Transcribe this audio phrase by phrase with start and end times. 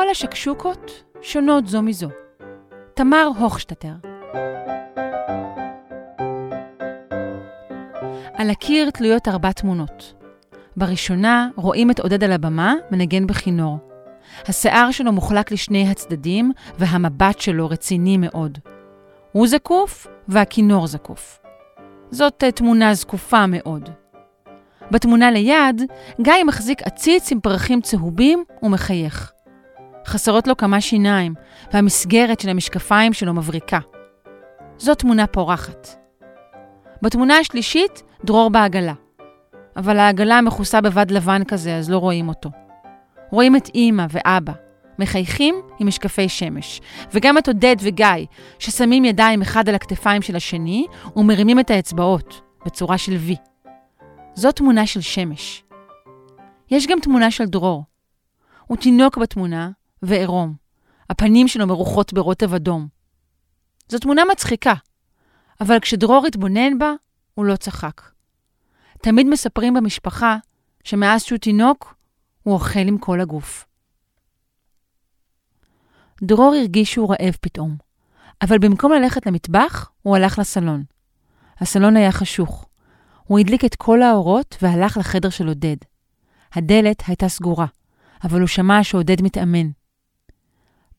[0.00, 2.08] כל השקשוקות שונות זו מזו.
[2.94, 3.92] תמר הוכשטטר.
[8.34, 10.14] על הקיר תלויות ארבע תמונות.
[10.76, 13.78] בראשונה רואים את עודד על הבמה מנגן בכינור.
[14.46, 18.58] השיער שלו מוחלק לשני הצדדים, והמבט שלו רציני מאוד.
[19.32, 21.38] הוא זקוף והכינור זקוף.
[22.10, 23.90] זאת אה, תמונה זקופה מאוד.
[24.90, 25.82] בתמונה ליד,
[26.20, 29.32] גיא מחזיק עציץ עם פרחים צהובים ומחייך.
[30.06, 31.34] חסרות לו כמה שיניים,
[31.72, 33.78] והמסגרת של המשקפיים שלו מבריקה.
[34.78, 35.88] זו תמונה פורחת.
[37.02, 38.94] בתמונה השלישית, דרור בעגלה.
[39.76, 42.50] אבל העגלה מכוסה בבד לבן כזה, אז לא רואים אותו.
[43.30, 44.52] רואים את אימא ואבא,
[44.98, 46.80] מחייכים עם משקפי שמש,
[47.12, 48.26] וגם את עודד וגיא,
[48.58, 53.36] ששמים ידיים אחד על הכתפיים של השני ומרימים את האצבעות, בצורה של וי.
[54.34, 55.64] זו תמונה של שמש.
[56.70, 57.84] יש גם תמונה של דרור.
[58.66, 59.70] הוא תינוק בתמונה
[60.02, 60.54] ועירום.
[61.10, 62.88] הפנים שלו מרוחות ברוטב אדום.
[63.88, 64.74] זו תמונה מצחיקה,
[65.60, 66.92] אבל כשדרור התבונן בה,
[67.34, 68.00] הוא לא צחק.
[69.02, 70.36] תמיד מספרים במשפחה
[70.84, 71.94] שמאז שהוא תינוק,
[72.42, 73.66] הוא אוכל עם כל הגוף.
[76.22, 77.76] דרור הרגיש שהוא רעב פתאום,
[78.42, 80.84] אבל במקום ללכת למטבח, הוא הלך לסלון.
[81.58, 82.66] הסלון היה חשוך.
[83.24, 85.76] הוא הדליק את כל האורות והלך לחדר של עודד.
[86.52, 87.66] הדלת הייתה סגורה,
[88.24, 89.70] אבל הוא שמע שעודד מתאמן.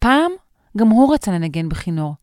[0.02, 0.31] פעם
[0.77, 2.13] גם הוא רצה לנגן בכינור.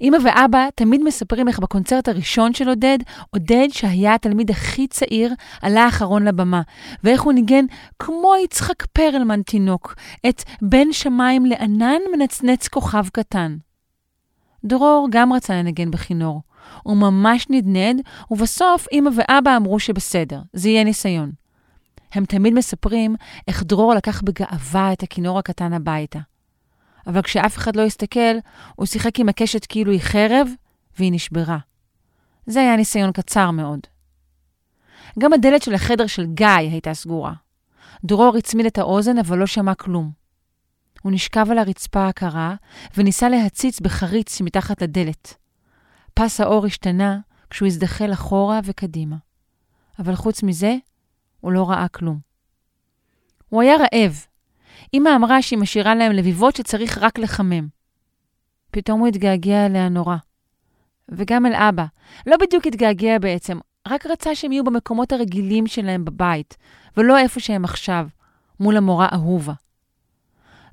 [0.00, 2.98] אמא ואבא תמיד מספרים איך בקונצרט הראשון של עודד,
[3.30, 6.62] עודד, שהיה התלמיד הכי צעיר, עלה אחרון לבמה,
[7.04, 7.64] ואיך הוא ניגן
[7.98, 9.94] כמו יצחק פרלמן תינוק,
[10.28, 13.56] את בין שמיים לענן מנצנץ כוכב קטן.
[14.64, 16.42] דרור גם רצה לנגן בכינור.
[16.82, 21.32] הוא ממש נדנד, ובסוף אמא ואבא אמרו שבסדר, זה יהיה ניסיון.
[22.12, 23.16] הם תמיד מספרים
[23.48, 26.18] איך דרור לקח בגאווה את הכינור הקטן הביתה.
[27.06, 28.34] אבל כשאף אחד לא הסתכל,
[28.76, 30.48] הוא שיחק עם הקשת כאילו היא חרב,
[30.98, 31.58] והיא נשברה.
[32.46, 33.80] זה היה ניסיון קצר מאוד.
[35.18, 37.32] גם הדלת של החדר של גיא הייתה סגורה.
[38.04, 40.10] דרור הצמיד את האוזן, אבל לא שמע כלום.
[41.02, 42.54] הוא נשכב על הרצפה הקרה,
[42.96, 45.34] וניסה להציץ בחריץ שמתחת לדלת.
[46.14, 47.18] פס האור השתנה
[47.50, 49.16] כשהוא הזדחל אחורה וקדימה.
[49.98, 50.76] אבל חוץ מזה,
[51.40, 52.18] הוא לא ראה כלום.
[53.48, 54.26] הוא היה רעב,
[54.94, 57.68] אמא אמרה שהיא משאירה להם לביבות שצריך רק לחמם.
[58.70, 60.16] פתאום הוא התגעגע אליה נורא.
[61.08, 61.84] וגם אל אבא.
[62.26, 63.58] לא בדיוק התגעגע בעצם,
[63.88, 66.56] רק רצה שהם יהיו במקומות הרגילים שלהם בבית,
[66.96, 68.06] ולא איפה שהם עכשיו,
[68.60, 69.52] מול המורה אהובה.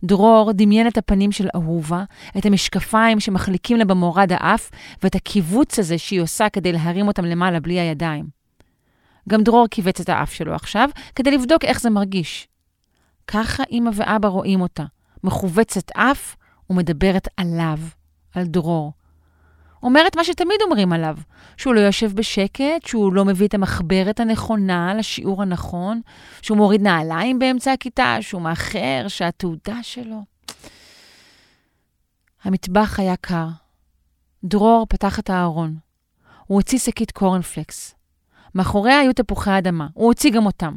[0.04, 2.04] דרור דמיין את הפנים של אהובה,
[2.38, 4.72] את המשקפיים שמחליקים לה במורד האף,
[5.04, 8.26] ואת הקיבוץ הזה שהיא עושה כדי להרים אותם למעלה בלי הידיים.
[9.30, 12.48] גם דרור כיווץ את האף שלו עכשיו, כדי לבדוק איך זה מרגיש.
[13.28, 14.84] ככה אימא ואבא רואים אותה,
[15.24, 16.36] מכווצת אף
[16.70, 17.80] ומדברת עליו,
[18.36, 18.94] על דרור.
[19.84, 21.18] אומרת מה שתמיד אומרים עליו,
[21.58, 26.02] שהוא לא יושב בשקט, שהוא לא מביא את המחברת הנכונה לשיעור הנכון,
[26.42, 30.24] שהוא מוריד נעליים באמצע הכיתה, שהוא מאחר, שהתעודה שלו...
[32.44, 33.48] המטבח היה קר.
[34.44, 35.76] דרור פתח את הארון.
[36.48, 37.96] הוא הוציא שקית קורנפלקס.
[38.56, 40.74] מאחוריה היו תפוחי אדמה, הוא הוציא גם אותם.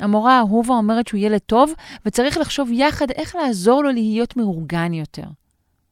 [0.00, 1.72] המורה האהובה אומרת שהוא ילד טוב,
[2.06, 5.26] וצריך לחשוב יחד איך לעזור לו להיות מאורגן יותר.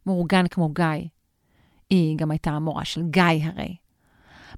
[0.06, 1.08] מאורגן כמו גיא.
[1.90, 3.76] היא גם הייתה המורה של גיא הרי.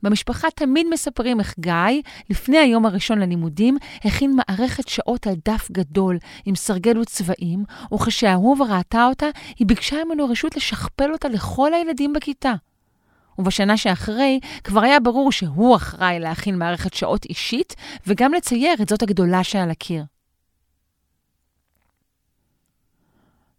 [0.03, 6.19] במשפחה תמיד מספרים איך גיא, לפני היום הראשון ללימודים, הכין מערכת שעות על דף גדול
[6.45, 7.65] עם סרגל וצבעים,
[7.95, 9.27] וכשאהובה ראתה אותה,
[9.59, 12.55] היא ביקשה ממנו רשות לשכפל אותה לכל הילדים בכיתה.
[13.39, 17.75] ובשנה שאחרי כבר היה ברור שהוא אחראי להכין מערכת שעות אישית
[18.07, 20.05] וגם לצייר את זאת הגדולה שעל הקיר.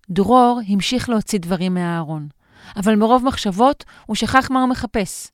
[0.10, 2.28] דרור המשיך להוציא דברים מהארון,
[2.76, 5.32] אבל מרוב מחשבות הוא שכח מה הוא מחפש.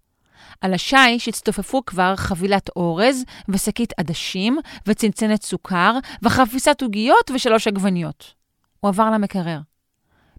[0.62, 4.58] על השיש הצטופפו כבר חבילת אורז ושקית עדשים
[4.88, 8.34] וצנצנת סוכר וחפיסת עוגיות ושלוש עגבניות.
[8.80, 9.60] הוא עבר למקרר.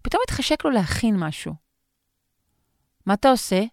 [0.01, 1.53] פתאום התחשק לו להכין משהו.
[3.05, 3.63] מה אתה עושה?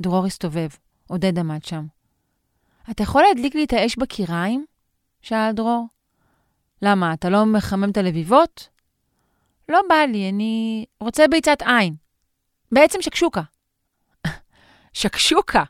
[0.00, 0.68] דרור הסתובב,
[1.06, 1.86] עודד עמד שם.
[2.90, 4.66] אתה יכול להדליק לי את האש בקיריים?
[5.22, 5.86] שאל דרור.
[6.82, 8.68] למה, אתה לא מחמם את הלביבות?
[9.68, 11.94] לא בא לי, אני רוצה ביצת עין.
[12.72, 13.42] בעצם שקשוקה.
[14.92, 15.64] שקשוקה!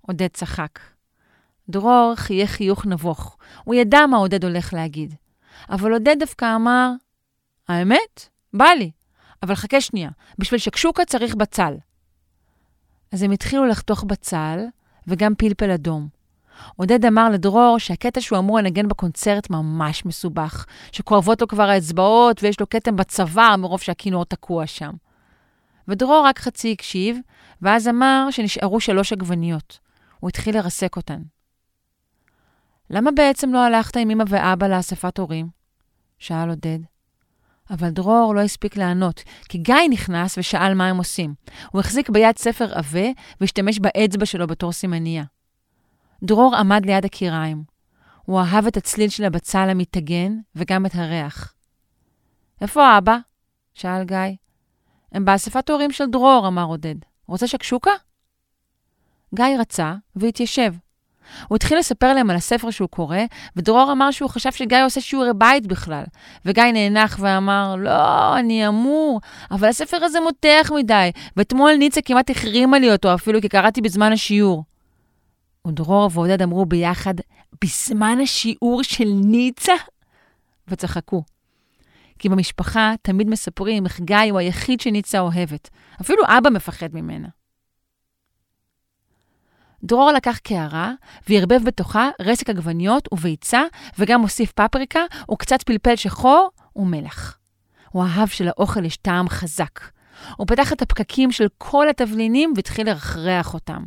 [0.00, 0.78] עודד צחק.
[1.68, 3.36] דרור חייך חיוך נבוך.
[3.64, 5.14] הוא ידע מה עודד הולך להגיד.
[5.70, 6.90] אבל עודד דווקא אמר,
[7.68, 8.28] האמת?
[8.52, 8.90] בא לי.
[9.42, 11.74] אבל חכה שנייה, בשביל שקשוקה צריך בצל.
[13.12, 14.64] אז הם התחילו לחתוך בצל
[15.06, 16.08] וגם פלפל אדום.
[16.76, 22.60] עודד אמר לדרור שהקטע שהוא אמור לנגן בקונצרט ממש מסובך, שכואבות לו כבר האצבעות ויש
[22.60, 24.90] לו כתם בצוואר מרוב שהכינור תקוע שם.
[25.88, 27.18] ודרור רק חצי הקשיב,
[27.62, 29.78] ואז אמר שנשארו שלוש עגבניות.
[30.20, 31.22] הוא התחיל לרסק אותן.
[32.90, 35.48] למה בעצם לא הלכת עם אמא ואבא לאספת הורים?
[36.18, 36.78] שאל עודד.
[37.70, 41.34] אבל דרור לא הספיק לענות, כי גיא נכנס ושאל מה הם עושים.
[41.70, 43.08] הוא החזיק ביד ספר עבה
[43.40, 45.24] והשתמש באצבע שלו בתור סימנייה.
[46.22, 47.64] דרור עמד ליד הקיריים.
[48.24, 51.54] הוא אהב את הצליל של הבצל המתגן וגם את הריח.
[52.60, 53.18] איפה אבא?
[53.74, 54.36] שאל גיא.
[55.12, 56.94] הם באספת הורים של דרור, אמר עודד.
[57.26, 57.90] רוצה שקשוקה?
[59.34, 60.74] גיא רצה והתיישב.
[61.48, 63.18] הוא התחיל לספר להם על הספר שהוא קורא,
[63.56, 66.04] ודרור אמר שהוא חשב שגיא עושה שיעורי בית בכלל.
[66.44, 69.20] וגיא נאנח ואמר, לא, אני אמור,
[69.50, 74.12] אבל הספר הזה מותח מדי, ואתמול ניצה כמעט החרימה לי אותו אפילו כי קראתי בזמן
[74.12, 74.64] השיעור.
[75.66, 77.14] ודרור ועודד אמרו ביחד,
[77.64, 79.72] בזמן השיעור של ניצה?
[80.68, 81.22] וצחקו.
[82.18, 85.68] כי במשפחה תמיד מספרים איך גיא הוא היחיד שניצה אוהבת.
[86.00, 87.28] אפילו אבא מפחד ממנה.
[89.84, 90.92] דרור לקח קערה
[91.28, 93.62] וערבב בתוכה רסק עגבניות וביצה,
[93.98, 95.00] וגם הוסיף פפריקה
[95.32, 97.38] וקצת פלפל שחור ומלח.
[97.90, 99.80] הוא אהב שלאוכל יש טעם חזק.
[100.36, 103.84] הוא פתח את הפקקים של כל התבלינים והתחיל לרחרח אותם.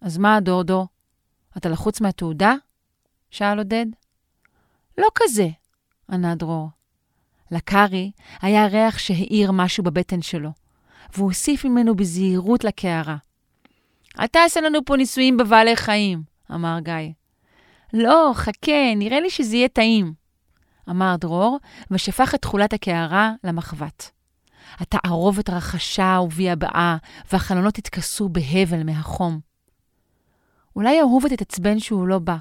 [0.00, 0.86] אז מה, דורדו?
[1.56, 2.54] אתה לחוץ מהתעודה?
[3.30, 3.86] שאל עודד.
[4.98, 5.48] לא כזה,
[6.10, 6.68] ענה דרור.
[7.50, 8.10] לקארי
[8.42, 10.50] היה ריח שהאיר משהו בבטן שלו,
[11.14, 13.16] והוא הוסיף ממנו בזהירות לקערה.
[14.20, 16.22] אל תעשה לנו פה ניסויים בבעלי חיים,
[16.54, 17.12] אמר גיא.
[17.92, 20.12] לא, חכה, נראה לי שזה יהיה טעים,
[20.90, 21.58] אמר דרור,
[21.90, 24.10] ושפך את תכולת הקערה למחבת.
[24.78, 26.96] התערובת רכשה וביעבעה,
[27.32, 29.40] והחלונות התכסו בהבל מהחום.
[30.76, 32.36] אולי אהובת תתעצבן שהוא לא בא.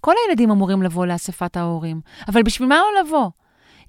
[0.00, 3.30] כל הילדים אמורים לבוא לאספת ההורים, אבל בשביל מה לא לבוא?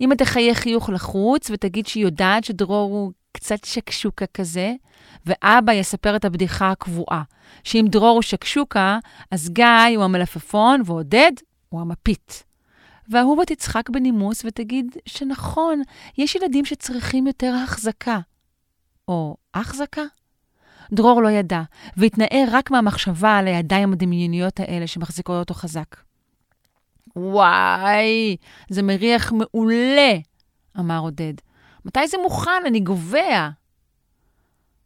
[0.04, 4.74] אתה תחייך חיוך לחוץ ותגיד שהיא יודעת שדרור הוא קצת שקשוקה כזה,
[5.26, 7.24] ואבא יספר את הבדיחה הקבועה,
[7.64, 9.00] שאם דרור הוא שקשוקה,
[9.32, 9.66] אז גיא
[9.96, 11.32] הוא המלפפון ועודד
[11.70, 12.44] הוא המפית.
[13.10, 15.82] ואהובה תצחק בנימוס ותגיד שנכון,
[16.18, 18.20] יש ילדים שצריכים יותר החזקה.
[19.08, 20.04] או החזקה?
[20.92, 21.62] דרור לא ידע,
[21.98, 25.96] והתנער רק מהמחשבה על הידיים הדמיוניות האלה שמחזיקות אותו חזק.
[27.16, 28.36] וואי,
[28.70, 30.18] זה מריח מעולה,
[30.80, 31.34] אמר עודד.
[31.90, 32.62] מתי זה מוכן?
[32.66, 33.50] אני גובע.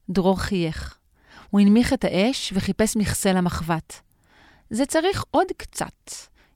[0.10, 0.98] דרור חייך.
[1.50, 4.02] הוא הנמיך את האש וחיפש מכסה למחבת.
[4.70, 6.12] זה צריך עוד קצת.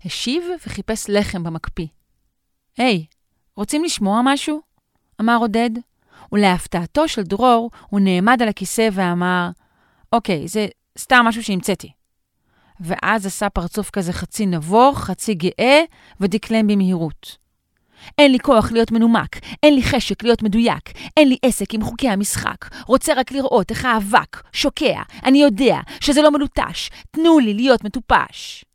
[0.06, 1.88] השיב וחיפש לחם במקפיא.
[2.78, 3.06] היי,
[3.56, 4.62] רוצים לשמוע משהו?
[5.22, 5.70] אמר עודד.
[6.32, 9.50] ולהפתעתו של דרור, הוא נעמד על הכיסא ואמר,
[10.14, 10.68] אוקיי, זה
[10.98, 11.92] סתם משהו שהמצאתי.
[12.80, 15.82] ואז עשה פרצוף כזה חצי נבוך, חצי גאה,
[16.20, 17.47] ודקלם במהירות.
[18.18, 22.10] אין לי כוח להיות מנומק, אין לי חשק להיות מדויק, אין לי עסק עם חוקי
[22.10, 27.84] המשחק, רוצה רק לראות איך האבק שוקע, אני יודע שזה לא מלוטש, תנו לי להיות
[27.84, 28.66] מטופש.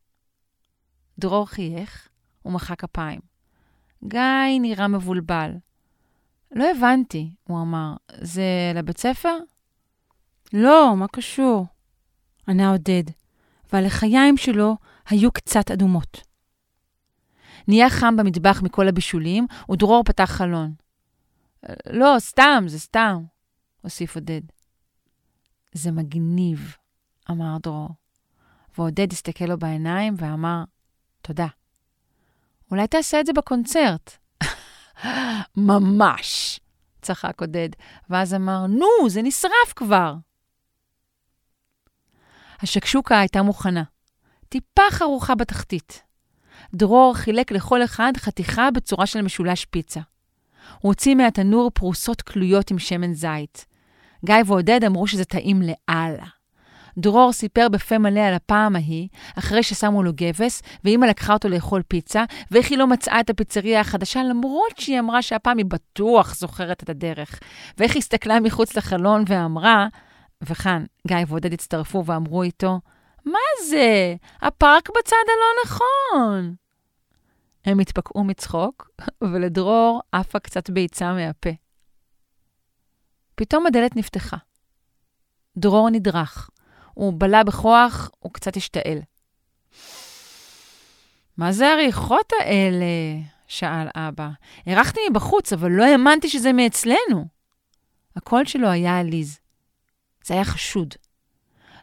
[1.18, 2.08] דרור חייך
[2.44, 3.20] ומחא כפיים.
[4.04, 5.50] גיא נראה מבולבל.
[6.52, 9.38] לא הבנתי, הוא אמר, זה לבית ספר?
[10.52, 11.66] לא, מה קשור?
[12.48, 13.02] ענה עודד,
[13.72, 14.76] והלחיים שלו
[15.08, 16.31] היו קצת אדומות.
[17.68, 20.74] נהיה חם במטבח מכל הבישולים, ודרור פתח חלון.
[21.90, 23.22] לא, סתם, זה סתם,
[23.82, 24.40] הוסיף עודד.
[25.72, 26.76] זה מגניב,
[27.30, 27.90] אמר דרור.
[28.78, 30.64] ועודד הסתכל לו בעיניים ואמר,
[31.22, 31.46] תודה.
[32.70, 34.16] אולי תעשה את זה בקונצרט.
[35.56, 36.60] ממש,
[37.02, 37.68] צחק עודד,
[38.10, 40.14] ואז אמר, נו, זה נשרף כבר.
[42.60, 43.82] השקשוקה הייתה מוכנה,
[44.48, 46.02] טיפה חרוכה בתחתית.
[46.74, 50.00] דרור חילק לכל אחד חתיכה בצורה של משולש פיצה.
[50.80, 53.66] הוא הוציא מהתנור פרוסות כלויות עם שמן זית.
[54.24, 56.26] גיא ועודד אמרו שזה טעים לאללה.
[56.98, 61.82] דרור סיפר בפה מלא על הפעם ההיא, אחרי ששמו לו גבס, ואימא לקחה אותו לאכול
[61.88, 66.82] פיצה, ואיך היא לא מצאה את הפיצריה החדשה, למרות שהיא אמרה שהפעם היא בטוח זוכרת
[66.82, 67.40] את הדרך.
[67.78, 69.86] ואיך היא הסתכלה מחוץ לחלון ואמרה,
[70.42, 72.80] וכאן גיא ועודד הצטרפו ואמרו איתו,
[73.24, 73.38] מה
[73.68, 74.14] זה?
[74.42, 76.54] הפארק בצד הלא נכון.
[77.64, 78.90] הם התפקעו מצחוק,
[79.32, 81.50] ולדרור עפה קצת ביצה מהפה.
[83.34, 84.36] פתאום הדלת נפתחה.
[85.56, 86.50] דרור נדרך.
[86.94, 88.98] הוא בלע בכוח, הוא קצת השתעל.
[91.36, 92.86] מה זה הריחות האלה?
[93.48, 94.28] שאל אבא.
[94.66, 97.26] הרחתי מבחוץ, אבל לא האמנתי שזה מאצלנו.
[98.16, 99.38] הקול שלו היה עליז.
[100.24, 100.94] זה היה חשוד.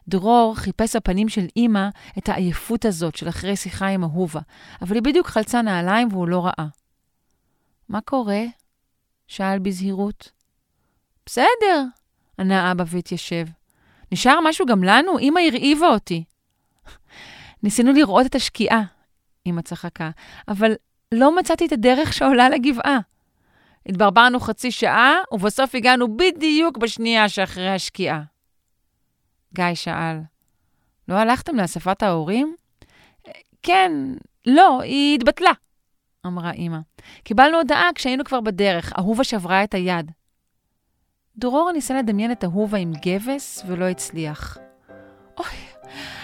[0.08, 1.88] דרור חיפש בפנים של אימא
[2.18, 4.40] את העייפות הזאת של אחרי שיחה עם אהובה,
[4.82, 6.66] אבל היא בדיוק חלצה נעליים והוא לא ראה.
[7.88, 8.42] מה קורה?
[9.28, 10.30] שאל בזהירות.
[11.26, 11.84] בסדר,
[12.38, 13.46] ענה אבא והתיישב.
[14.12, 15.18] נשאר משהו גם לנו?
[15.18, 16.24] אמא הרעיבה אותי.
[17.62, 18.82] ניסינו לראות את השקיעה,
[19.46, 20.10] אמא צחקה,
[20.48, 20.72] אבל
[21.12, 22.98] לא מצאתי את הדרך שעולה לגבעה.
[23.86, 28.22] התברברנו חצי שעה, ובסוף הגענו בדיוק בשנייה שאחרי השקיעה.
[29.54, 30.16] גיא שאל,
[31.08, 32.54] לא הלכתם לאספת ההורים?
[33.62, 33.92] כן,
[34.46, 35.52] לא, היא התבטלה,
[36.26, 36.78] אמרה אמא.
[37.24, 40.10] קיבלנו הודעה כשהיינו כבר בדרך, אהובה שברה את היד.
[41.36, 44.58] דרור ניסה לדמיין את אהובה עם גבס ולא הצליח.
[45.38, 45.46] אוי,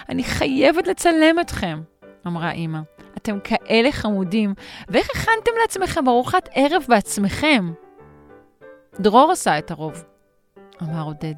[0.08, 1.82] אני חייבת לצלם אתכם,
[2.26, 2.78] אמרה אמא.
[3.16, 4.54] אתם כאלה חמודים,
[4.88, 7.72] ואיך הכנתם לעצמכם ארוחת ערב בעצמכם?
[9.00, 10.04] דרור עשה את הרוב,
[10.82, 11.34] אמר עודד.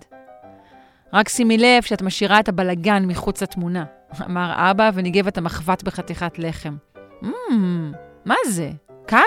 [1.13, 3.85] רק שימי לב שאת משאירה את הבלגן מחוץ לתמונה,
[4.27, 6.77] אמר אבא וניגב את המחבת בחתיכת לחם.
[7.23, 7.29] Mm,
[8.25, 8.71] מה זה?
[9.07, 9.23] קארי?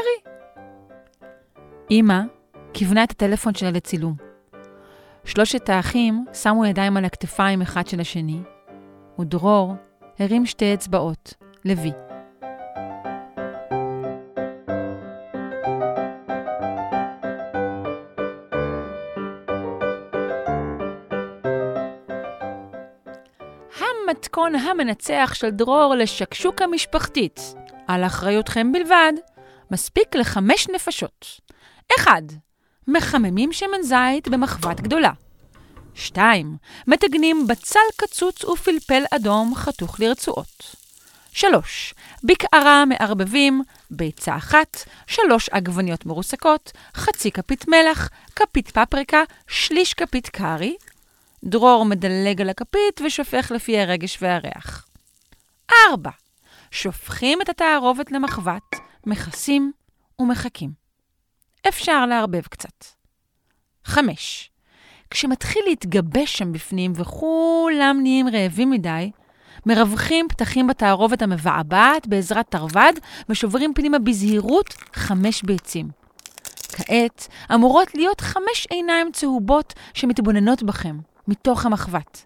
[1.92, 2.22] אמא
[2.74, 4.16] כיוונה את הטלפון שלה לצילום.
[5.26, 8.40] שלושת האחים שמו ידיים על הכתפיים אחד של השני,
[9.20, 9.76] ודרור
[10.20, 11.34] הרים שתי אצבעות,
[11.66, 12.11] לוי.
[24.12, 27.54] המתכון המנצח של דרור לשקשוקה משפחתית,
[27.88, 29.14] על אחריותכם בלבד,
[29.72, 31.26] מספיק לחמש נפשות.
[32.00, 32.12] 1.
[32.88, 35.12] מחממים שמן זית במחבת גדולה.
[35.96, 36.58] 2.
[36.88, 40.76] מטגנים בצל קצוץ ופלפל אדום חתוך לרצועות.
[41.32, 41.94] 3.
[42.24, 44.78] בקערה מערבבים, ביצה אחת,
[45.08, 50.76] 3 עגבניות מרוסקות, חצי כפית מלח, כפית פפריקה, שליש כפית קארי.
[51.44, 54.86] דרור מדלג על הכפית ושופך לפי הרגש והריח.
[55.92, 56.10] 4.
[56.72, 59.72] שופכים את התערובת למחבת, מכסים
[60.20, 60.72] ומחכים.
[61.68, 62.86] אפשר לערבב קצת.
[63.86, 64.50] 5.
[65.10, 69.12] כשמתחיל להתגבש שם בפנים וכולם נהיים רעבים מדי,
[69.66, 75.90] מרווחים פתחים בתערובת המבעבעת בעזרת תרווד ושוברים פנימה בזהירות חמש ביצים.
[76.72, 80.98] כעת אמורות להיות חמש עיניים צהובות שמתבוננות בכם,
[81.28, 82.26] מתוך המחבת.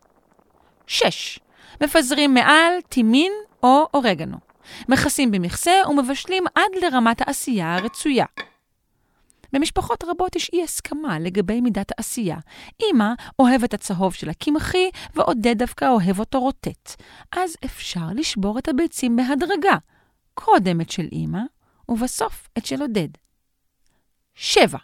[0.88, 1.40] 6.
[1.84, 3.32] מפזרים מעל טימין
[3.64, 4.38] או אורגנו.
[4.90, 8.26] מכסים במכסה ומבשלים עד לרמת העשייה הרצויה.
[9.54, 12.38] במשפחות רבות יש אי הסכמה לגבי מידת העשייה.
[12.84, 17.02] אמא אוהבת הצהוב של הקמחי, ועודד דווקא אוהב אותו רוטט.
[17.32, 19.78] אז אפשר לשבור את הביצים בהדרגה.
[20.34, 21.42] קודם את של אמא,
[21.90, 23.08] ובסוף את של עודד.
[24.36, 24.78] 7.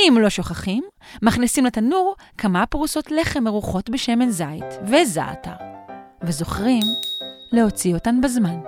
[0.00, 0.84] אם לא שוכחים,
[1.22, 5.50] מכניסים לתנור כמה פרוסות לחם מרוחות בשמן זית וזעתר,
[6.22, 6.82] וזוכרים
[7.52, 8.60] להוציא אותן בזמן.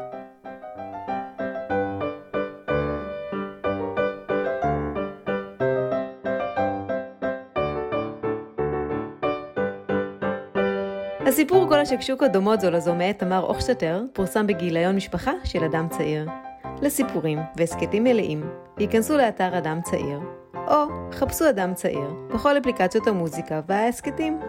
[11.27, 16.29] הסיפור כל השקשוקות דומות זו לזו מאת תמר אוכשטר פורסם בגיליון משפחה של אדם צעיר.
[16.83, 20.21] לסיפורים והסכתים מלאים, ייכנסו לאתר אדם צעיר,
[20.67, 24.41] או חפשו אדם צעיר בכל אפליקציות המוזיקה וההסכתים.